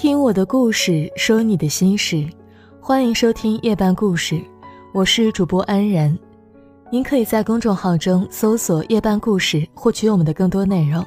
[0.00, 2.26] 听我的故事，说你的心事，
[2.80, 4.42] 欢迎收听夜半故事，
[4.94, 6.18] 我是主播安然。
[6.90, 11.04] 您可以在公众号中搜索“夜半故事”，获取我们的更多内容。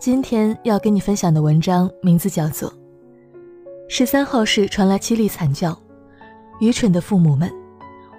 [0.00, 2.68] 今天要跟你分享的文章名字叫做
[3.88, 5.70] 《十三号室传来凄厉惨叫》，
[6.58, 7.48] 愚蠢的父母们，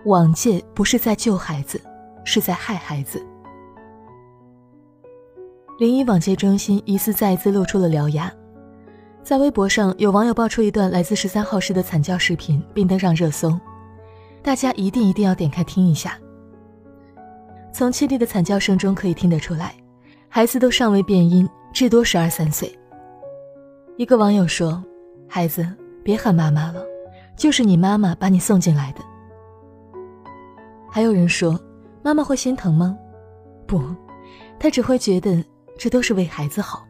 [0.05, 1.77] 往届不是在救孩子，
[2.23, 3.21] 是在害孩子。
[5.77, 8.31] 临沂网戒中心疑似再一次露出了獠牙。
[9.27, 13.59] 在微博上，有网友爆出一段来自十三号室的惨叫视频，并登上热搜。
[14.41, 16.17] 大家一定一定要点开听一下。
[17.73, 19.75] 从凄厉的惨叫声中可以听得出来，
[20.29, 22.73] 孩子都尚未变音，至多十二三岁。
[23.97, 24.81] 一个网友说
[25.27, 25.69] ：“孩子，
[26.05, 26.81] 别喊妈妈了，
[27.35, 29.01] 就是你妈妈把你送进来的。”
[30.89, 31.59] 还有人说
[32.01, 32.97] ：“妈妈会心疼吗？”
[33.67, 33.83] 不，
[34.57, 35.43] 她只会觉得
[35.77, 36.86] 这都是为孩子好。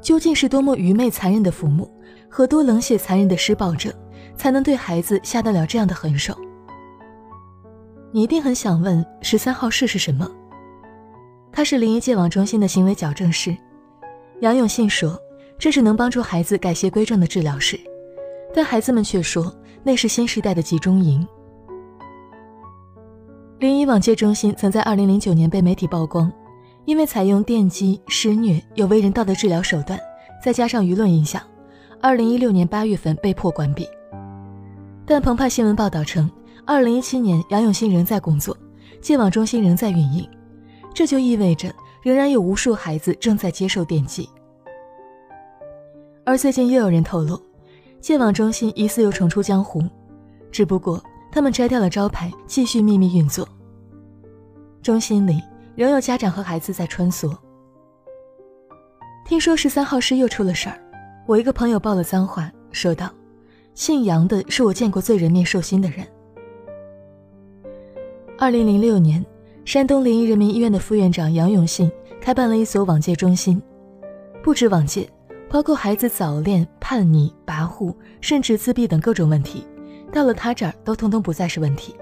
[0.00, 1.90] 究竟是多么愚昧残忍的父母
[2.28, 3.92] 和多冷血残忍的施暴者，
[4.36, 6.36] 才能对孩子下得了这样的狠手？
[8.12, 10.30] 你一定很想问十三号室是什么？
[11.52, 13.56] 他是临沂戒网中心的行为矫正室。
[14.40, 15.20] 杨永信说，
[15.58, 17.78] 这是能帮助孩子改邪归正的治疗室，
[18.54, 21.26] 但孩子们却说那是新时代的集中营。
[23.58, 26.32] 临沂网戒中心曾在2009年被媒体曝光。
[26.88, 30.00] 因为采用电击、施虐、有违人道的治疗手段，
[30.42, 31.42] 再加上舆论影响，
[32.00, 33.86] 二零一六年八月份被迫关闭。
[35.04, 36.30] 但澎湃新闻报道称，
[36.64, 38.56] 二零一七年杨永信仍在工作，
[39.02, 40.26] 戒网中心仍在运营，
[40.94, 44.26] 这就意味着仍然有无数孩子正在接受电击。
[46.24, 47.38] 而最近又有人透露，
[48.00, 49.84] 戒网中心疑似又重出江湖，
[50.50, 53.46] 只不过他们摘掉了招牌，继续秘密运作。
[54.80, 55.38] 中心里。
[55.78, 57.32] 仍有家长和孩子在穿梭。
[59.24, 60.76] 听说十三号室又出了事儿，
[61.24, 63.08] 我一个朋友爆了脏话，说道
[63.74, 66.04] ：“姓杨的是我见过最人面兽心的人。”
[68.36, 69.24] 二零零六年，
[69.64, 71.88] 山东临沂人民医院的副院长杨永信
[72.20, 73.62] 开办了一所网戒中心，
[74.42, 75.08] 不止网戒，
[75.48, 79.64] 包括孩子早恋、叛逆、跋扈，甚至自闭等各种问题，
[80.12, 81.94] 到了他这儿都通通不再是问题。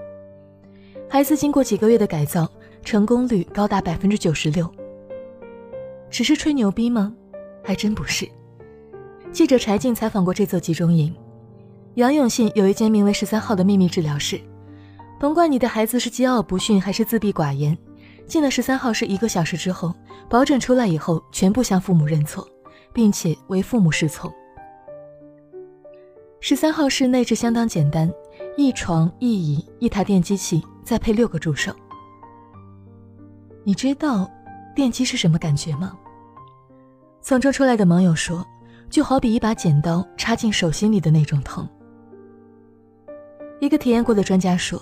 [1.07, 2.49] 孩子经过几个月的改造。
[2.87, 4.65] 成功率高达百分之九十六。
[6.09, 7.13] 只是吹牛逼吗？
[7.61, 8.25] 还真不是。
[9.29, 11.13] 记者柴静采访过这座集中营，
[11.95, 14.39] 杨永信有一间名为“十三号”的秘密治疗室。
[15.19, 17.77] 甭管你的孩子是桀骜不驯还是自闭寡言，
[18.25, 19.93] 进了十三号室一个小时之后，
[20.29, 22.47] 保准出来以后全部向父母认错，
[22.93, 24.31] 并且为父母侍从。
[26.39, 28.09] 十三号室内置相当简单，
[28.55, 31.75] 一床一椅一台电机器，再配六个助手。
[33.67, 34.31] 你知道
[34.73, 35.91] 电击是什么感觉吗？
[37.21, 38.41] 从中出来的网友说，
[38.89, 41.67] 就好比一把剪刀插进手心里的那种疼。
[43.59, 44.81] 一个体验过的专家说，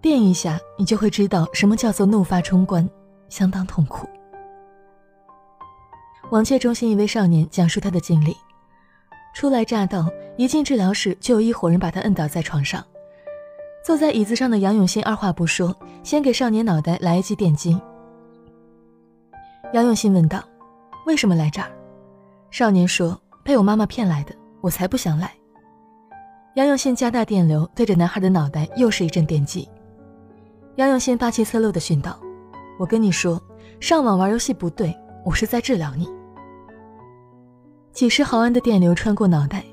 [0.00, 2.88] 电一下你就会知道什么叫做怒发冲冠，
[3.28, 4.08] 相当痛苦。
[6.30, 8.36] 网戒中心一位少年讲述他的经历：
[9.34, 12.86] 初来乍到，一进治疗室就有一伙人把他摁倒在床上，
[13.84, 17.76] 坐在椅子上的杨永信二话不说，先给少年脑袋来一记电击。
[19.72, 20.42] 杨永信问道
[21.06, 21.68] ：“为什么来这儿？”
[22.50, 25.32] 少年说：“被我妈妈骗来的，我才不想来。”
[26.56, 29.66] 杨永信加大电流，对着男孩的脑袋又是一阵电击。
[30.76, 32.18] 杨永信霸气侧漏的训道
[32.78, 33.40] ：“我跟你说，
[33.80, 34.94] 上网玩游戏不对，
[35.24, 36.06] 我是在治疗你。”
[37.92, 39.64] 几十毫安的电流穿过脑袋，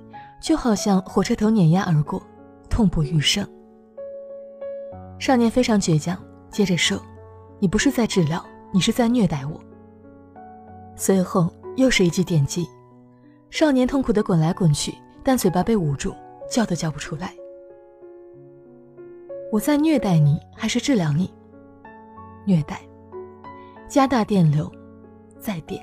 [0.42, 2.22] 就好像火车头碾压而过，
[2.70, 3.46] 痛不欲生。
[5.20, 6.18] 少年非常倔强，
[6.50, 6.98] 接着说
[7.60, 9.60] ：“你不是在治疗，你是在虐待我。”
[11.00, 12.68] 随后又是一记电击，
[13.50, 14.94] 少年痛苦的滚来滚去，
[15.24, 16.14] 但嘴巴被捂住，
[16.52, 17.34] 叫都叫不出来。
[19.50, 21.34] 我在虐待你，还是治疗你？
[22.46, 22.82] 虐待，
[23.88, 24.69] 加大电流，
[25.40, 25.81] 再电。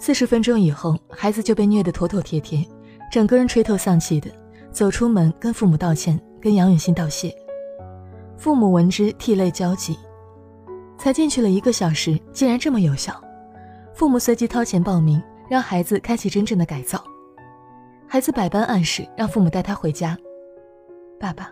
[0.00, 2.66] 四十分钟以后，孩子就被虐得妥妥帖帖，
[3.12, 4.28] 整个人垂头丧气的
[4.72, 7.32] 走出门，跟父母道歉，跟杨永信道谢。
[8.36, 9.96] 父母闻之涕泪交集。
[11.02, 13.12] 才进去了一个小时，竟然这么有效，
[13.92, 15.20] 父母随即掏钱报名，
[15.50, 17.02] 让孩子开启真正的改造。
[18.06, 20.16] 孩子百般暗示，让父母带他回家。
[21.18, 21.50] 爸爸，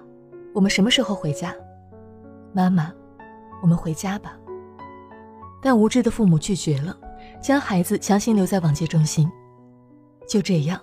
[0.54, 1.52] 我们什么时候回家？
[2.52, 2.92] 妈妈，
[3.60, 4.38] 我们回家吧。
[5.60, 6.96] 但无知的父母拒绝了，
[7.42, 9.28] 将孩子强行留在网戒中心。
[10.28, 10.80] 就这样，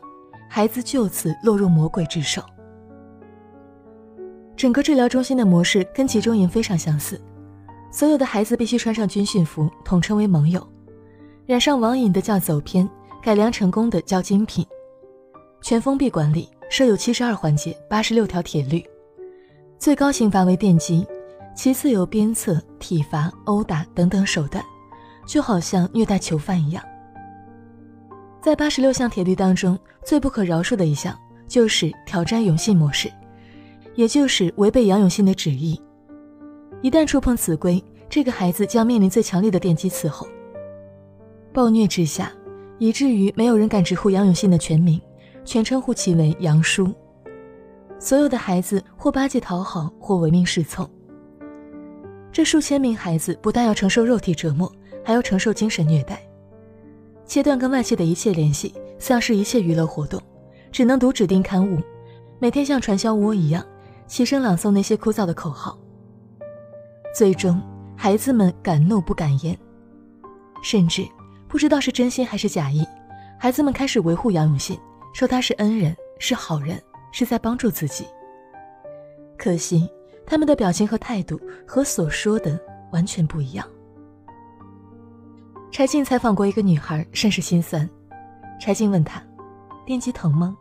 [0.49, 2.41] 孩子就此落入魔鬼之手。
[4.57, 7.17] 整个治疗中心的模式跟集中营非常相似。
[7.89, 10.65] 所有的孩子必须穿上军训服，统称为盟友。
[11.45, 12.87] 染上网瘾的叫走偏，
[13.21, 14.65] 改良成功的叫精品。
[15.61, 18.85] 全封闭管理，设有七十二环节、八十六条铁律，
[19.79, 21.07] 最高刑罚为电击，
[21.55, 24.63] 其次有鞭策、体罚、殴打等等手段，
[25.25, 26.83] 就好像虐待囚犯一样。
[28.41, 31.17] 在八十六项铁律当中，最不可饶恕的一项
[31.47, 33.11] 就是挑战永信模式，
[33.95, 35.81] 也就是违背杨永信的旨意。
[36.81, 40.27] 一旦触碰此规，这个孩子将面临最强烈的电击伺候。
[41.51, 42.31] 暴虐之下，
[42.77, 45.01] 以至于没有人敢直呼杨永信的全名，
[45.43, 46.93] 全称呼其为杨叔。
[47.97, 50.87] 所有的孩子或巴结讨好，或唯命是从。
[52.31, 54.71] 这数千名孩子不但要承受肉体折磨，
[55.03, 56.21] 还要承受精神虐待。
[57.25, 60.21] 切断跟外界的一切联系，丧失一切娱乐活动，
[60.71, 61.79] 只能读指定刊物，
[62.37, 63.65] 每天像传销窝一样
[64.05, 65.75] 齐声朗诵那些枯燥的口号。
[67.17, 67.59] 最终，
[67.97, 69.57] 孩子们敢怒不敢言，
[70.61, 71.03] 甚至
[71.47, 72.85] 不知道是真心还是假意，
[73.39, 74.79] 孩子们开始维护杨永信，
[75.15, 76.79] 说他是恩人，是好人，
[77.11, 78.05] 是在帮助自己。
[79.35, 79.89] 可惜，
[80.27, 82.55] 他们的表情和态度和所说的
[82.91, 83.67] 完全不一样。
[85.71, 87.89] 柴静采访过一个女孩，甚是心酸。
[88.61, 89.19] 柴静问她
[89.87, 90.55] ：“电击疼吗？”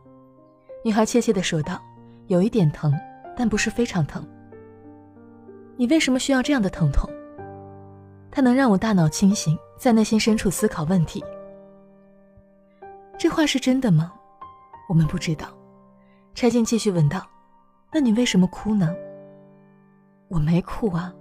[0.82, 1.79] 女孩怯怯地说道
[2.29, 2.99] ：“有一点疼，
[3.37, 4.26] 但不是非常疼。”
[5.76, 7.08] 你为什么需要这样的疼痛？
[8.31, 11.25] 它能让我大脑清醒，在内心深处思考问题。
[13.19, 14.12] 这话是真的吗？
[14.88, 15.49] 我们不知道。
[16.34, 17.26] 柴静继续问道
[17.93, 18.94] ：“那你为什么哭呢？”
[20.28, 21.12] 我没哭啊。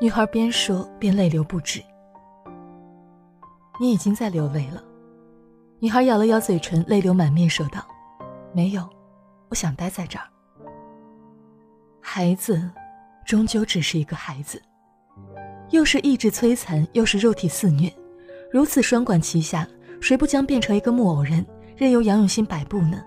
[0.00, 1.82] 女孩边说边泪流不止。
[3.78, 4.82] 你已经在流泪了，
[5.78, 7.80] 女孩咬了咬嘴唇，泪流满面说道
[8.52, 8.86] ：“没有，
[9.48, 10.26] 我想待在这儿。”
[12.00, 12.70] 孩子，
[13.24, 14.60] 终究只是一个孩子，
[15.70, 17.92] 又是意志摧残，又是肉体肆虐，
[18.50, 19.66] 如此双管齐下，
[20.00, 21.44] 谁不将变成一个木偶人，
[21.76, 23.02] 任由杨永信摆布呢？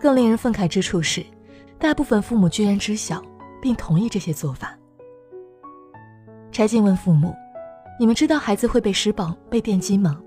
[0.00, 1.24] 更令人愤慨之处是，
[1.78, 3.22] 大部分父母居然知晓
[3.60, 4.76] 并同意这些做法。
[6.50, 7.34] 柴静问父母。
[8.00, 10.18] 你们知道孩子会被施暴、被电击吗？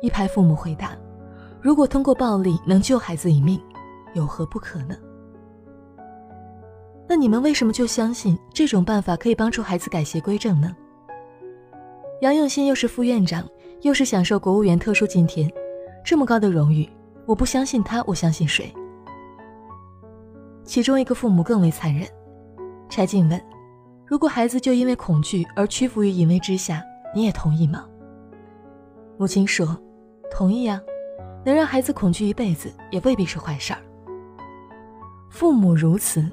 [0.00, 0.96] 一排父母回答
[1.60, 3.60] ：“如果通过暴力能救孩子一命，
[4.14, 4.96] 有何不可呢？”
[7.08, 10.76] 那你们为什么就相信这种办法可以帮助孩子改邪归正呢？
[12.20, 13.48] 杨永信又是副院长，
[13.80, 15.50] 又是享受国务院特殊津贴，
[16.04, 16.86] 这么高的荣誉，
[17.24, 18.70] 我不相信他，我相信谁？
[20.64, 22.06] 其中一个父母更为残忍，
[22.90, 23.40] 柴静问。
[24.04, 26.82] 如果孩子就因为恐惧而屈服于淫威之下，
[27.14, 27.86] 你也同意吗？
[29.16, 29.78] 母亲说
[30.30, 30.80] ：“同意呀，
[31.44, 33.78] 能让孩子恐惧一辈子也未必是坏事儿。”
[35.30, 36.24] 父母如此，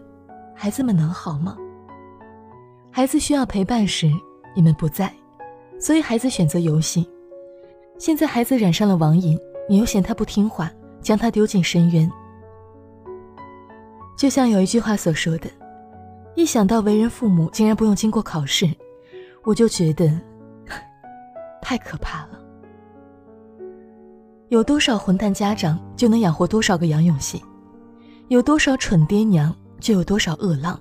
[0.56, 1.58] 孩子们能好吗？
[2.90, 4.10] 孩子需要陪伴时，
[4.56, 5.14] 你们不在，
[5.80, 7.08] 所以孩子选择游戏。
[8.00, 9.38] 现在孩子染上了网瘾，
[9.70, 10.72] 你又嫌他不听话，
[11.02, 12.10] 将他丢进深渊。
[14.18, 15.50] 就像有一句话所说的。
[16.36, 18.70] 一想到为人父母竟然不用经过考试，
[19.44, 20.12] 我就觉得
[21.62, 22.40] 太可怕了。
[24.50, 27.40] 有多少混蛋家长，就能养活多少个杨永信；
[28.28, 30.80] 有多少蠢爹娘，就有多少恶浪。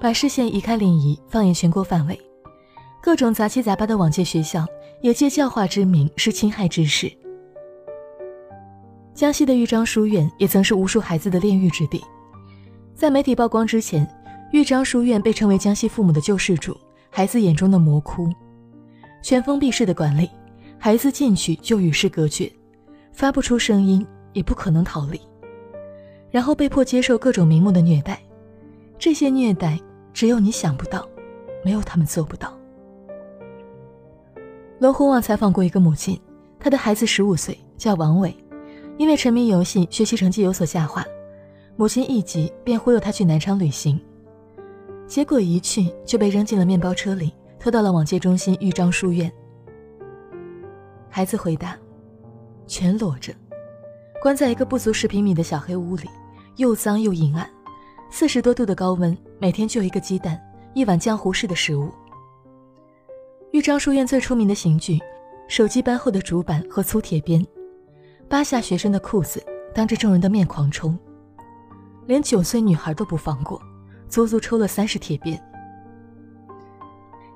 [0.00, 2.20] 把视线移开临沂，放眼全国范围，
[3.02, 4.66] 各种杂七杂八的网戒学校，
[5.00, 7.10] 也借教化之名是侵害之事。
[9.14, 12.02] 江西的豫章书院也曾是无数孩子的炼狱之地。
[12.94, 14.06] 在媒体曝光之前，
[14.52, 16.76] 豫章书院被称为江西父母的救世主，
[17.10, 18.28] 孩子眼中的魔窟，
[19.22, 20.28] 全封闭式的管理，
[20.78, 22.52] 孩子进去就与世隔绝，
[23.12, 25.20] 发不出声音，也不可能逃离，
[26.34, 28.20] 然后被迫接受各种名目的虐待，
[28.98, 29.78] 这些虐待
[30.12, 31.08] 只有你想不到，
[31.64, 32.52] 没有他们做不到。
[34.80, 36.20] 罗红网采访过一个母亲，
[36.58, 38.36] 她的孩子十五岁，叫王伟，
[38.98, 41.04] 因为沉迷游戏，学习成绩有所下滑。
[41.76, 44.00] 母亲一急，便忽悠他去南昌旅行，
[45.06, 49.32] 结果一去就被扔进了面包车里，拖到了网戒中心豫章书院。
[51.08, 51.78] 孩子回答
[52.66, 53.32] ：“全裸着，
[54.20, 56.08] 关在一个不足十平米的小黑屋里，
[56.56, 57.48] 又脏又阴暗，
[58.10, 60.40] 四十多度的高温，每天就一个鸡蛋，
[60.72, 61.90] 一碗浆糊式的食物。”
[63.52, 65.00] 豫章书院最出名的刑具，
[65.48, 67.44] 手机班后的竹板和粗铁鞭，
[68.28, 69.44] 扒下学生的裤子，
[69.74, 70.94] 当着众人的面狂抽。
[72.06, 73.60] 连九岁女孩都不放过，
[74.08, 75.40] 足足抽了三十铁鞭。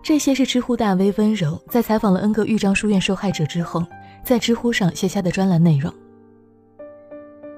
[0.02, 3.84] 这些是知乎大 V 温柔在采访了 N 个豫章书院受害者之后，
[4.22, 5.92] 在知乎上写下的专栏内容。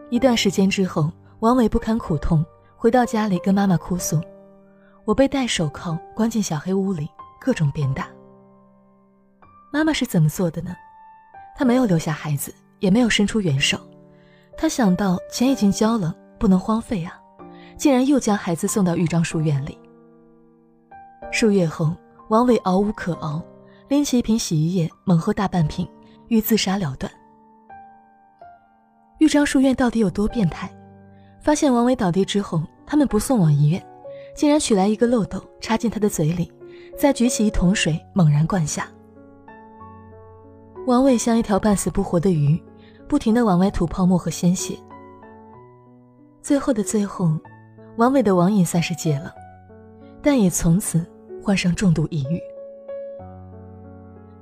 [0.08, 1.10] 一段时间之后，
[1.40, 2.44] 王伟不堪苦痛，
[2.76, 4.20] 回到家里跟妈妈哭诉
[5.06, 7.08] ：“我被戴手铐关进小黑屋里，
[7.40, 8.08] 各种鞭打。”
[9.72, 10.76] 妈妈是怎么做的呢？
[11.56, 13.80] 她没有留下孩子，也没有伸出援手。
[14.54, 17.18] 她想到钱已经交了，不能荒废啊，
[17.74, 19.78] 竟然又将孩子送到豫章书院里。
[21.32, 21.96] 数月后，
[22.28, 23.42] 王伟熬无可熬，
[23.88, 25.88] 拎起一瓶洗衣液，猛喝大半瓶，
[26.28, 27.10] 欲自杀了断。
[29.20, 30.70] 豫章书院到底有多变态？
[31.40, 33.84] 发现王伟倒地之后，他们不送往医院，
[34.34, 36.52] 竟然取来一个漏斗插进他的嘴里，
[36.98, 38.88] 再举起一桶水猛然灌下。
[40.86, 42.60] 王伟像一条半死不活的鱼，
[43.08, 44.76] 不停地往外吐泡沫和鲜血。
[46.42, 47.30] 最后的最后，
[47.96, 49.32] 王伟的网瘾算是戒了，
[50.22, 51.04] 但也从此
[51.42, 52.40] 患上重度抑郁。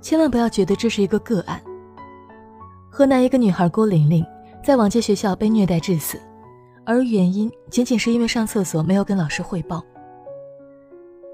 [0.01, 1.61] 千万不要觉得这是一个个案。
[2.91, 4.25] 河南一个女孩郭玲玲
[4.65, 6.19] 在往届学校被虐待致死，
[6.89, 9.85] 而原因仅仅是因为上厕所没有跟老师汇报。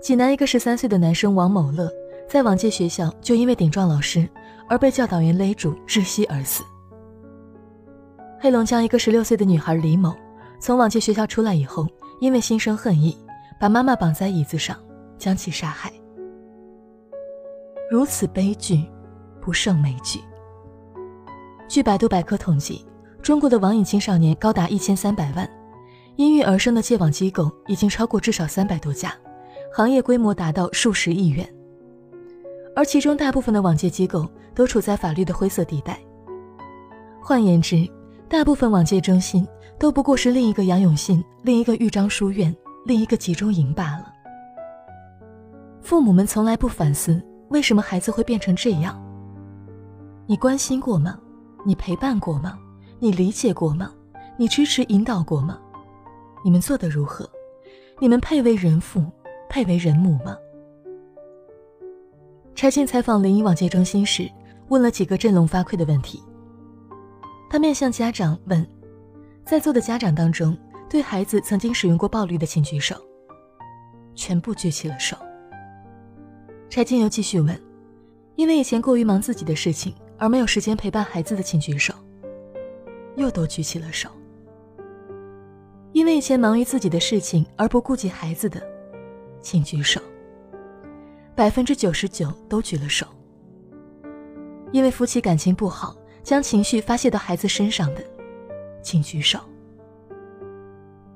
[0.03, 1.89] 济南一个十三岁的男生王某乐
[2.29, 4.29] 在往届学校就因为顶撞老师。
[4.67, 6.65] 而被教导员勒住窒息而死。
[8.41, 10.15] 黑龙江一个十六岁的女孩李某，
[10.59, 11.87] 从往届学校出来以后，
[12.19, 13.15] 因为心生恨意，
[13.61, 14.75] 把妈妈绑在椅子上，
[15.19, 15.93] 将其杀害。
[17.91, 18.83] 如此悲剧，
[19.41, 20.21] 不胜枚举。
[21.69, 22.87] 据百度百科统计，
[23.25, 25.49] 中国的网瘾青少年高达一千三百万，
[26.17, 29.15] 因育而生的戒网机构已经超过至少三百多家，
[29.73, 31.49] 行业规模达到数十亿元。
[32.77, 35.99] 而其中大部分的网戒机构都处在法律的灰色地带。
[37.23, 37.89] 换言之，
[38.29, 42.55] 大部分网戒中心都不过是另一个杨永信、另一个豫章书院、
[42.85, 44.13] 另一个集中营罢了。
[45.81, 49.03] 父母们从来不反思为什么孩子会变成这样。
[50.27, 51.19] 你关心过吗？
[51.65, 52.59] 你陪伴过吗？
[53.05, 53.93] 你理解过吗？
[54.39, 55.61] 你支持引导过吗？
[56.43, 57.29] 你们做得如何？
[58.01, 59.05] 你们配为人父，
[59.47, 60.39] 配为人母吗？
[62.55, 64.27] 柴静采访临沂网戒中心时，
[64.69, 66.23] 问了几个振聋发聩的问题。
[67.51, 68.67] 他面向家长问
[69.45, 70.57] ：“在座的家长当中，
[70.89, 72.97] 对孩子曾经使用过暴力的，请举手。”
[74.17, 75.15] 全部举起了手。
[76.71, 77.61] 柴静又继续问
[78.35, 81.93] ：“因为以前过于忙自己的事情，而没有时间陪伴孩子的，请举手。”
[83.17, 84.09] 又都举起了手。
[85.93, 88.61] 因为以前忙于自己的事情而不顾及孩子的，
[89.41, 90.01] 请举手。
[91.37, 93.07] 百分之九十九都举了手。
[94.73, 98.05] 因为夫妻感情不好，将情绪发泄到孩子身上的，
[98.83, 99.39] 请举手。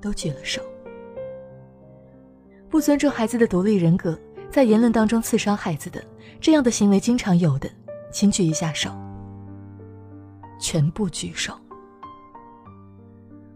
[0.00, 0.62] 都举了手。
[2.70, 4.16] 不尊重孩子的独立人格，
[4.48, 6.00] 在言论当中刺伤孩子的
[6.40, 7.68] 这样的行为经常有的，
[8.12, 8.90] 请举一下手。
[10.60, 11.52] 全部举手。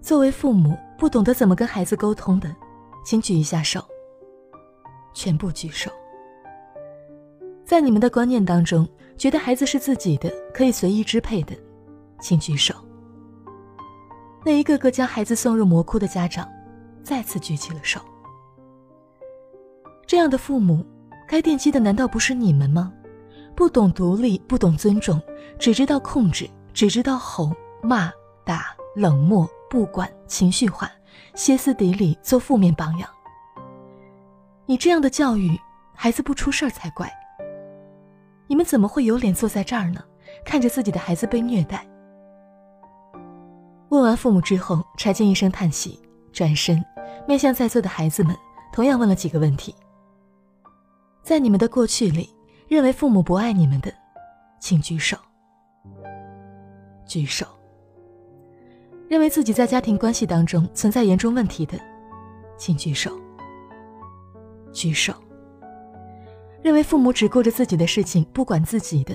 [0.03, 2.53] 作为父母不懂得怎么跟孩子沟通的，
[3.05, 3.81] 请举一下手。
[5.15, 5.91] 全部举手。
[7.65, 11.55] 在你们的观念当中，觉得孩子是自己的，可以随意支配的，
[12.21, 12.75] 请举手。
[14.45, 16.49] 那一个个将孩子送入魔窟的家长，
[17.05, 18.01] 再次举起了手。
[20.05, 20.85] 这样的父母，
[21.29, 22.93] 该惦记的难道不是你们吗？
[23.55, 25.21] 不懂独立，不懂尊重，
[25.61, 28.11] 只知道控制，只知道吼、骂、
[28.45, 30.93] 打、冷漠、不管、情绪化、
[31.35, 33.09] 歇斯底里，做负面榜样。
[34.67, 35.59] 你这样的教育，
[35.95, 37.11] 孩子不出事儿才怪。
[38.49, 40.05] 你们怎么会有脸坐在这儿呢？
[40.45, 41.87] 看着自己的孩子被虐待。
[43.89, 45.99] 问完父母之后，柴静一声叹息，
[46.35, 46.85] 转身
[47.27, 48.37] 面向在座的孩子们，
[48.75, 49.75] 同样问了几个问题。
[51.23, 52.29] 在你们的过去里，
[52.69, 53.91] 认为父母不爱你们的，
[54.61, 55.17] 请举手。
[57.07, 57.47] 举手。
[59.13, 61.79] 认为自己在家庭关系当中存在严重问题的，
[62.57, 63.15] 请举手。
[64.73, 65.13] 举手。
[66.63, 69.15] 认为父母只顾着自己的事情，不管自己的，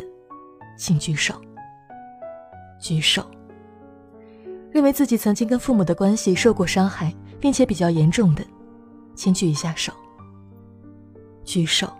[0.77, 1.33] 请举手。
[2.79, 3.25] 举手。
[4.69, 8.45] 认为自己曾经跟父母的关系受过伤害，并且比较严重的，
[9.15, 9.91] 请举一下手。
[11.43, 11.91] 举手。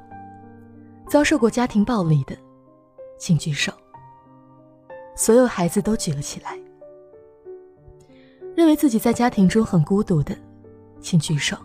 [1.10, 2.38] 遭受过家庭暴力的，
[3.18, 3.74] 请举手。
[5.16, 6.56] 所有孩子都举了起来。
[8.58, 10.36] 认为自己在家庭中很孤独的，
[11.00, 11.56] 请举手。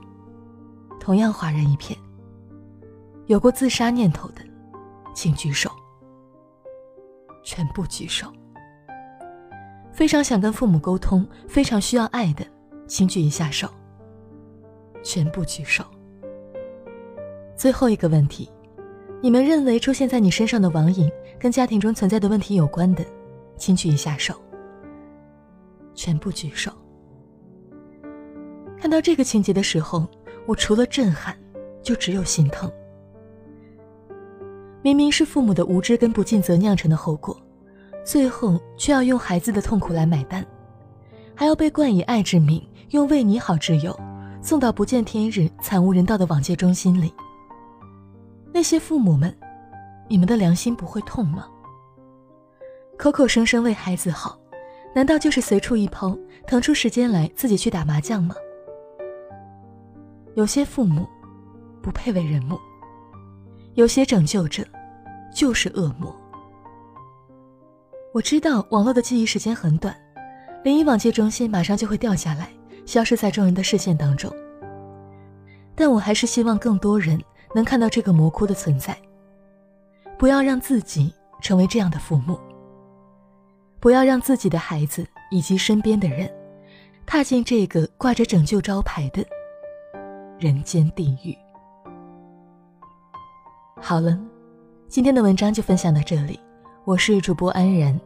[1.00, 1.98] 同样哗然一片。
[3.28, 4.42] 有过自杀念头的，
[5.14, 5.70] 请举手。
[7.42, 8.30] 全部举手。
[9.90, 12.44] 非常想跟父母沟通，非常需要爱的，
[12.86, 13.66] 请举一下手。
[15.02, 15.82] 全部举手。
[17.56, 18.50] 最后一个问题，
[19.22, 23.02] 你们认为出现在你身上的网瘾跟家庭中存在的问题有关的，
[23.56, 24.34] 请举一下手。
[25.94, 26.70] 全部举手。
[28.82, 30.04] 看到这个情节的时候，
[30.44, 31.38] 我除了震撼，
[31.84, 32.68] 就只有心疼。
[34.82, 37.40] 明明是父母的无知跟不尽责酿成的后果，
[38.04, 40.44] 最后却要用孩子的痛苦来买单，
[41.32, 42.60] 还要被冠以爱之名，
[42.90, 43.96] 用为你好之由，
[44.42, 47.14] 送到不见天日、惨无人道的网戒中心里。
[48.52, 49.32] 那些父母们，
[50.08, 51.46] 你们的良心不会痛吗？
[52.98, 54.36] 口口声声为孩子好，
[54.92, 58.34] 难道就是随处一抛，腾出时间来自己去打麻将吗？
[60.34, 61.06] 有些父母，
[61.82, 62.56] 不配为人母；
[63.74, 64.66] 有些拯救者，
[65.34, 66.14] 就是恶魔。
[68.14, 69.94] 我知道网络的记忆时间很短，
[70.64, 72.48] 灵异网戒中心马上就会掉下来，
[72.86, 74.34] 消失在众人的视线当中。
[75.74, 77.22] 但我还是希望更多人
[77.54, 78.96] 能看到这个魔窟的存在，
[80.18, 81.12] 不要让自己
[81.42, 82.38] 成为这样的父母。
[83.80, 86.30] 不要让自己的孩子以及身边的人，
[87.04, 89.26] 踏进这个挂着拯救招牌的
[90.42, 91.38] 人间地狱。
[93.80, 94.18] 好了，
[94.88, 96.40] 今天的文章就分享到这里，
[96.84, 97.98] 我是主播安然。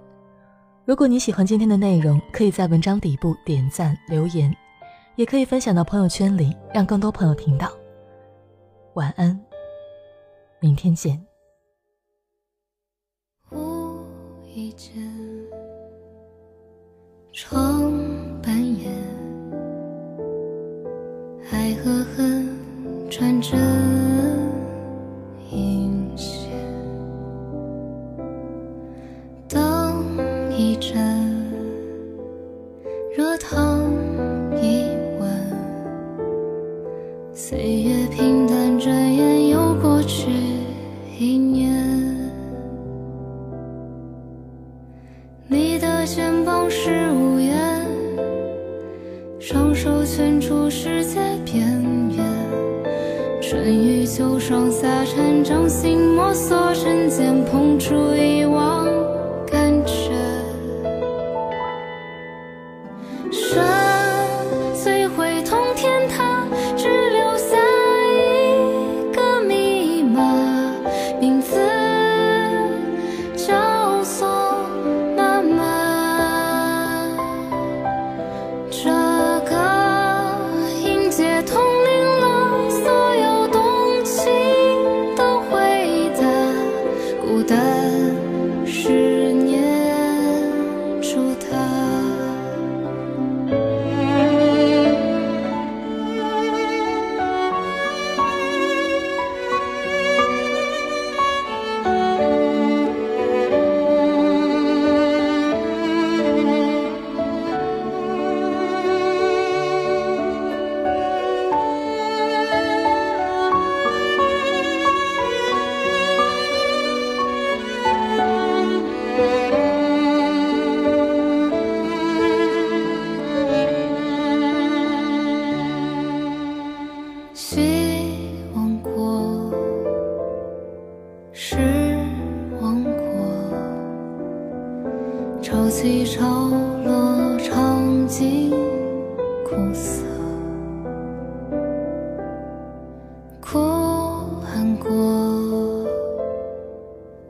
[0.84, 4.54] 如果你喜欢今天的内容，可以在文章底部点赞留言，
[5.14, 7.72] 也可以分享到朋友圈里，让更多朋友听到。
[8.92, 9.40] 晚安，
[10.60, 11.18] 明天见。
[13.50, 14.04] 无
[14.44, 14.92] 意间。
[17.32, 17.95] 窗
[21.52, 22.48] 爱和恨
[23.08, 23.56] 穿针
[25.52, 26.50] 引线，
[29.48, 30.04] 等
[30.50, 31.35] 一盏，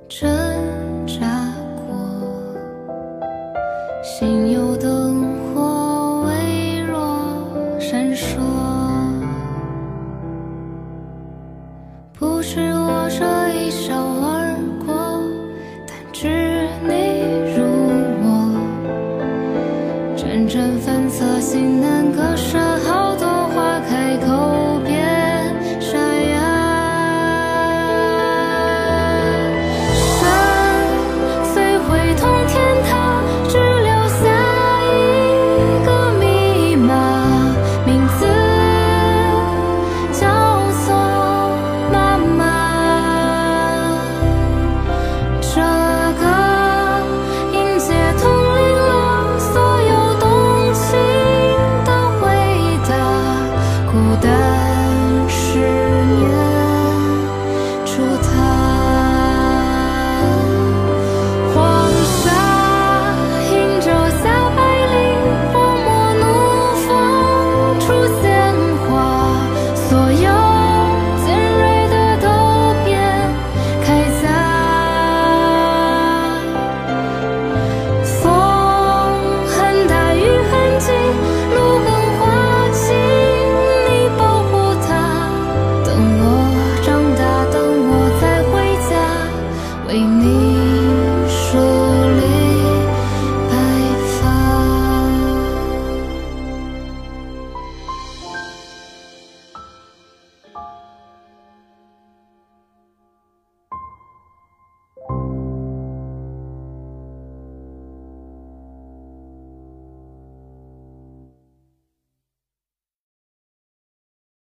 [0.09, 0.46] 这